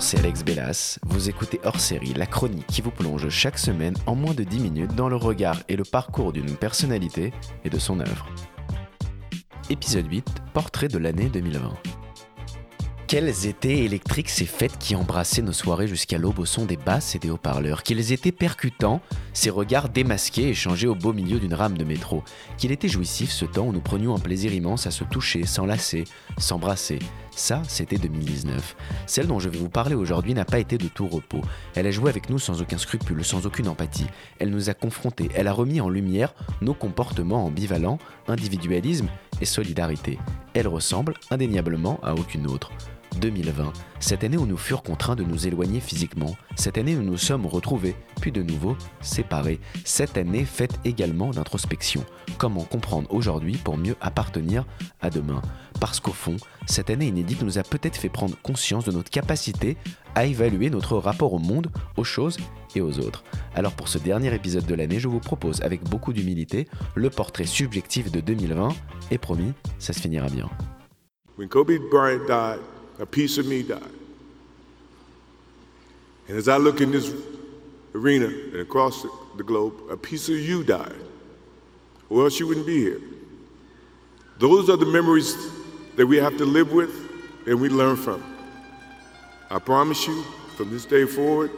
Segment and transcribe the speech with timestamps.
[0.00, 0.98] C'est Alex Bellas.
[1.06, 4.60] Vous écoutez Hors Série, la chronique qui vous plonge chaque semaine en moins de 10
[4.60, 7.32] minutes dans le regard et le parcours d'une personnalité
[7.64, 8.28] et de son œuvre.
[9.70, 10.24] Épisode 8,
[10.54, 11.74] portrait de l'année 2020.
[13.08, 17.16] Quels étaient électriques ces fêtes qui embrassaient nos soirées jusqu'à l'aube au son des basses
[17.16, 19.00] et des haut-parleurs Qu'ils étaient percutants,
[19.38, 22.24] ces regards démasqués échangés au beau milieu d'une rame de métro
[22.56, 26.04] Qu'il était jouissif ce temps où nous prenions un plaisir immense à se toucher, s'enlacer,
[26.38, 26.98] s'embrasser
[27.30, 28.74] ça, c'était 2019.
[29.06, 31.40] Celle dont je vais vous parler aujourd'hui n'a pas été de tout repos.
[31.76, 34.08] Elle a joué avec nous sans aucun scrupule, sans aucune empathie.
[34.40, 39.06] Elle nous a confrontés, elle a remis en lumière nos comportements ambivalents, individualisme
[39.40, 40.18] et solidarité.
[40.52, 42.72] Elle ressemble indéniablement à aucune autre.
[43.18, 47.16] 2020, cette année où nous furent contraints de nous éloigner physiquement, cette année où nous
[47.16, 52.04] sommes retrouvés, puis de nouveau séparés, cette année faite également d'introspection.
[52.38, 54.64] Comment comprendre aujourd'hui pour mieux appartenir
[55.00, 55.42] à demain?
[55.80, 59.76] Parce qu'au fond, cette année inédite nous a peut-être fait prendre conscience de notre capacité
[60.14, 62.38] à évaluer notre rapport au monde, aux choses
[62.74, 63.24] et aux autres.
[63.54, 67.46] Alors pour ce dernier épisode de l'année, je vous propose avec beaucoup d'humilité le portrait
[67.46, 68.68] subjectif de 2020
[69.10, 70.50] et promis, ça se finira bien.
[72.98, 73.82] A piece of me died.
[76.28, 77.12] And as I look in this
[77.94, 80.94] arena and across the globe, a piece of you died,
[82.10, 83.00] or else you wouldn't be here.
[84.38, 85.34] Those are the memories
[85.96, 86.92] that we have to live with
[87.46, 88.22] and we learn from.
[89.50, 90.22] I promise you,
[90.56, 91.50] from this day forward,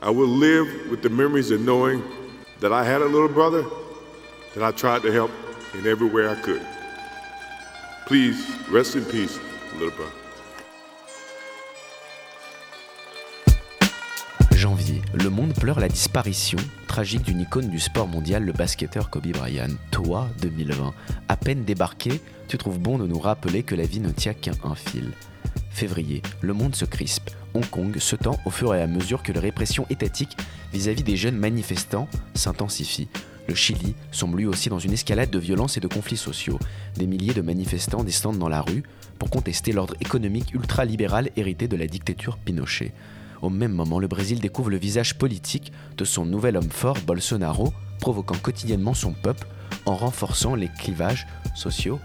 [0.00, 2.02] I will live with the memories of knowing
[2.60, 3.64] that I had a little brother
[4.54, 5.30] that I tried to help
[5.74, 6.66] in every way I could.
[8.06, 9.38] Please rest in peace,
[9.74, 10.23] little brother.
[15.16, 19.68] Le monde pleure la disparition tragique d'une icône du sport mondial, le basketteur Kobe Bryant.
[19.90, 20.92] Toi, 2020,
[21.28, 24.52] à peine débarqué, tu trouves bon de nous rappeler que la vie ne tient qu'à
[24.64, 25.12] un fil.
[25.70, 27.30] Février, le monde se crispe.
[27.54, 30.36] Hong Kong se tend au fur et à mesure que la répression étatique
[30.72, 33.08] vis-à-vis des jeunes manifestants s'intensifie.
[33.46, 36.58] Le Chili sombre lui aussi dans une escalade de violences et de conflits sociaux.
[36.96, 38.82] Des milliers de manifestants descendent dans la rue
[39.18, 42.92] pour contester l'ordre économique ultralibéral hérité de la dictature Pinochet.
[43.44, 47.74] Au même moment, le Brésil découvre le visage politique de son nouvel homme fort, Bolsonaro,
[48.00, 49.46] provoquant quotidiennement son peuple
[49.84, 52.00] en renforçant les clivages sociaux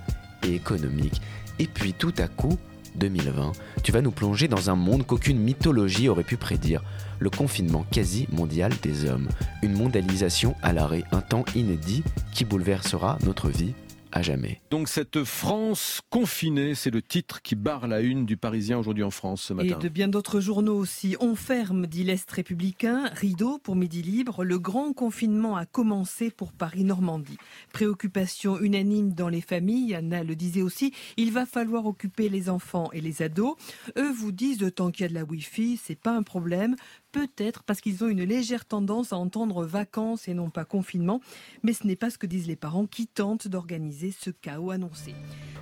[0.45, 1.21] et économiques.
[1.57, 2.57] Et puis tout à coup,
[2.95, 6.83] 2020, tu vas nous plonger dans un monde qu'aucune mythologie aurait pu prédire,
[7.19, 9.29] le confinement quasi mondial des hommes,
[9.63, 13.75] une mondialisation à l'arrêt, un temps inédit qui bouleversera notre vie
[14.11, 14.61] à jamais.
[14.71, 19.11] Donc cette France confinée, c'est le titre qui barre la une du Parisien aujourd'hui en
[19.11, 19.77] France ce matin.
[19.79, 21.15] Et de bien d'autres journaux aussi.
[21.19, 24.43] On ferme, dit l'Est républicain, rideau pour Midi Libre.
[24.43, 27.37] Le grand confinement a commencé pour Paris-Normandie.
[27.73, 32.89] Préoccupation unanime dans les familles, Anna le disait aussi, il va falloir occuper les enfants
[32.93, 33.55] et les ados.
[33.97, 36.75] Eux vous disent, tant qu'il y a de la Wi-Fi, c'est pas un problème
[37.11, 41.21] peut-être parce qu'ils ont une légère tendance à entendre vacances et non pas confinement,
[41.63, 45.15] mais ce n'est pas ce que disent les parents qui tentent d'organiser ce chaos annoncé.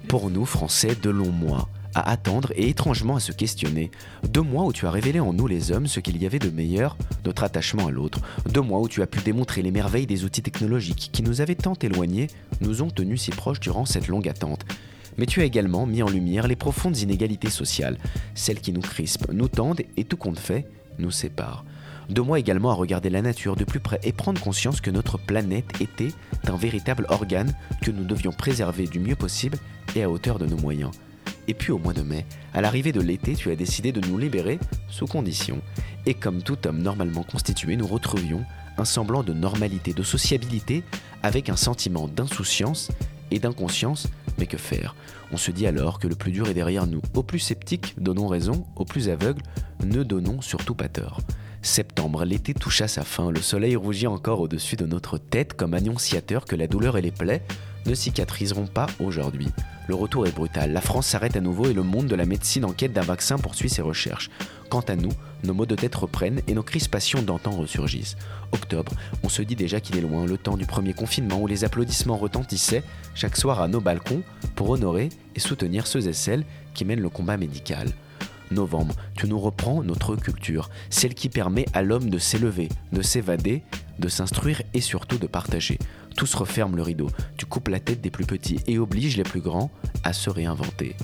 [0.08, 3.90] Pour nous, Français, de longs mois à attendre et étrangement à se questionner.
[4.30, 6.52] Deux mois où tu as révélé en nous les hommes ce qu'il y avait de
[6.52, 8.20] meilleur, notre attachement à l'autre.
[8.50, 11.56] Deux mois où tu as pu démontrer les merveilles des outils technologiques qui nous avaient
[11.56, 12.28] tant éloignés,
[12.62, 14.66] nous ont tenus si proches durant cette longue attente.
[15.18, 17.98] Mais tu as également mis en lumière les profondes inégalités sociales,
[18.36, 20.68] celles qui nous crispent, nous tendent et tout compte fait,
[21.00, 21.66] nous sépare.
[22.10, 25.18] De moi également à regarder la nature de plus près et prendre conscience que notre
[25.18, 26.14] planète était
[26.48, 29.58] un véritable organe que nous devions préserver du mieux possible
[29.96, 30.92] et à hauteur de nos moyens.
[31.50, 34.18] Et puis au mois de mai, à l'arrivée de l'été, tu as décidé de nous
[34.18, 34.60] libérer
[34.90, 35.62] sous condition.
[36.06, 38.44] Et comme tout homme normalement constitué, nous retrouvions
[38.78, 40.84] un semblant de normalité, de sociabilité,
[41.24, 42.90] avec un sentiment d'insouciance
[43.32, 44.08] et d'inconscience,
[44.38, 44.96] mais que faire?
[45.32, 47.02] On se dit alors que le plus dur est derrière nous.
[47.14, 49.44] Aux plus sceptiques, donnons raison, aux plus aveugles,
[49.84, 51.20] ne donnons surtout pas tort.
[51.62, 55.74] Septembre, l'été touche à sa fin, le soleil rougit encore au-dessus de notre tête comme
[55.74, 57.44] annonciateur que la douleur et les plaies
[57.86, 59.48] ne cicatriseront pas aujourd'hui.
[59.88, 62.66] Le retour est brutal, la France s'arrête à nouveau et le monde de la médecine
[62.66, 64.30] en quête d'un vaccin poursuit ses recherches.
[64.70, 65.12] Quant à nous,
[65.44, 68.18] nos maux de tête reprennent et nos crispations d'antan ressurgissent.
[68.52, 68.92] Octobre,
[69.24, 72.18] on se dit déjà qu'il est loin, le temps du premier confinement où les applaudissements
[72.18, 72.84] retentissaient
[73.16, 74.24] chaque soir à nos balcons
[74.56, 77.88] pour honorer et soutenir ceux et celles qui mènent le combat médical
[78.52, 83.64] novembre, tu nous reprends notre culture, celle qui permet à l'homme de s'élever, de s'évader,
[84.00, 85.80] de s'instruire et surtout de partager.
[86.16, 89.42] Tous referment le rideau, tu coupes la tête des plus petits et obliges les plus
[89.42, 89.72] grands
[90.04, 90.96] à se réinventer.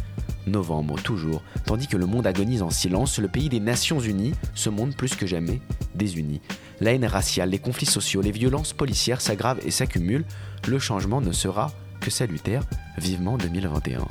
[0.48, 4.70] Novembre, toujours, tandis que le monde agonise en silence, le pays des Nations Unies se
[4.70, 5.62] montre plus que jamais
[5.96, 6.42] désuni.
[6.82, 10.26] La haine raciale, les conflits sociaux, les violences policières s'aggravent et s'accumulent,
[10.68, 12.64] le changement ne sera que salutaire,
[12.98, 14.06] vivement 2021.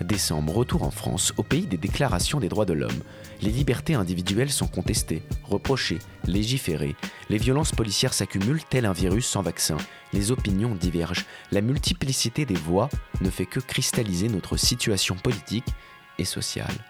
[0.00, 3.02] Décembre, retour en France, au pays des déclarations des droits de l'homme.
[3.42, 6.94] Les libertés individuelles sont contestées, reprochées, légiférées.
[7.30, 9.76] Les violences policières s'accumulent tel un virus sans vaccin.
[10.12, 11.26] Les opinions divergent.
[11.50, 12.88] La multiplicité des voix
[13.20, 15.66] ne fait que cristalliser notre situation politique
[16.18, 16.84] et sociale.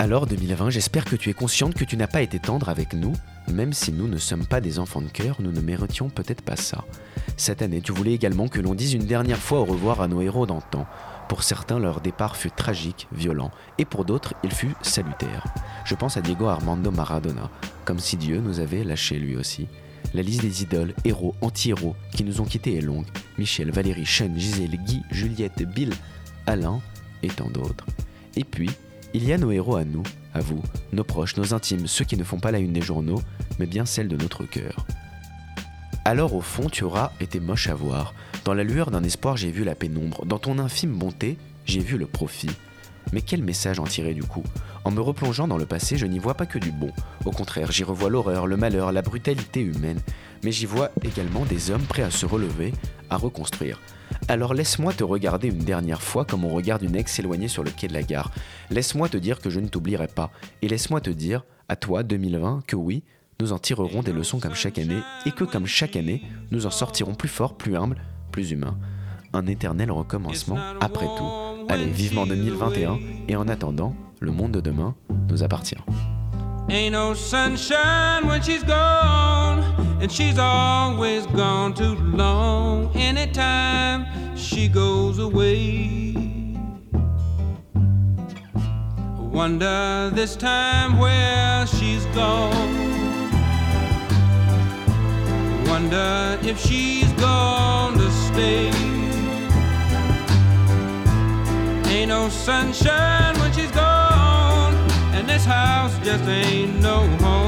[0.00, 3.14] Alors 2020, j'espère que tu es consciente que tu n'as pas été tendre avec nous,
[3.48, 6.54] même si nous ne sommes pas des enfants de cœur, nous ne méritions peut-être pas
[6.54, 6.84] ça.
[7.36, 10.20] Cette année, tu voulais également que l'on dise une dernière fois au revoir à nos
[10.20, 10.86] héros d'antan.
[11.28, 15.44] Pour certains, leur départ fut tragique, violent, et pour d'autres, il fut salutaire.
[15.84, 17.50] Je pense à Diego Armando Maradona,
[17.84, 19.68] comme si Dieu nous avait lâchés lui aussi.
[20.14, 23.06] La liste des idoles, héros, anti-héros, qui nous ont quittés est longue.
[23.36, 25.92] Michel, Valérie, Sean, Gisèle, Guy, Juliette, Bill,
[26.46, 26.80] Alain
[27.22, 27.84] et tant d'autres.
[28.36, 28.70] Et puis,
[29.12, 30.02] il y a nos héros à nous,
[30.32, 33.20] à vous, nos proches, nos intimes, ceux qui ne font pas la une des journaux,
[33.58, 34.86] mais bien celle de notre cœur.
[36.08, 38.14] Alors au fond, tu auras été moche à voir.
[38.46, 40.24] Dans la lueur d'un espoir, j'ai vu la pénombre.
[40.24, 42.48] Dans ton infime bonté, j'ai vu le profit.
[43.12, 44.42] Mais quel message en tirer du coup?
[44.86, 46.92] En me replongeant dans le passé, je n'y vois pas que du bon.
[47.26, 50.00] Au contraire, j'y revois l'horreur, le malheur, la brutalité humaine.
[50.44, 52.72] Mais j'y vois également des hommes prêts à se relever,
[53.10, 53.78] à reconstruire.
[54.28, 57.70] Alors laisse-moi te regarder une dernière fois comme on regarde une ex éloignée sur le
[57.70, 58.32] quai de la gare.
[58.70, 60.30] Laisse-moi te dire que je ne t'oublierai pas.
[60.62, 63.02] Et laisse-moi te dire, à toi 2020, que oui,
[63.40, 66.70] nous en tirerons des leçons comme chaque année et que comme chaque année, nous en
[66.70, 68.02] sortirons plus forts, plus humbles,
[68.32, 68.76] plus humains.
[69.32, 71.30] Un éternel recommencement après tout.
[71.68, 72.98] Allez, vivement 2021
[73.28, 74.96] et en attendant, le monde de demain
[75.30, 75.76] nous appartient.
[95.80, 98.66] Wonder if she's gonna stay.
[101.88, 104.74] Ain't no sunshine when she's gone,
[105.14, 107.47] and this house just ain't no home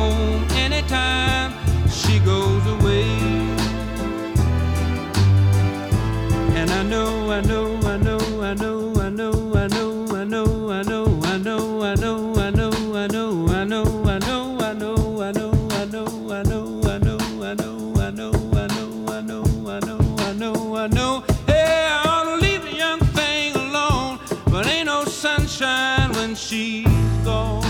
[25.00, 26.86] no sunshine when she's
[27.24, 27.64] gone.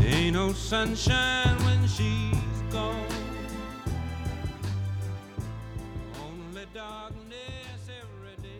[0.00, 2.35] Ain't no sunshine when she's.